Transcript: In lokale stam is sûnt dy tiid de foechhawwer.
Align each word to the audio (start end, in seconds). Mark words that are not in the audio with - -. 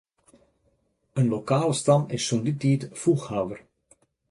In 1.19 1.25
lokale 1.33 1.75
stam 1.79 2.01
is 2.15 2.23
sûnt 2.27 2.45
dy 2.47 2.53
tiid 2.61 2.81
de 2.87 2.91
foechhawwer. 3.01 3.59